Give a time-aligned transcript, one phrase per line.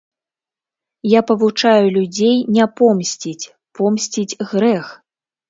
[1.09, 4.91] Я павучаю людзей не помсціць, помсціць грэх.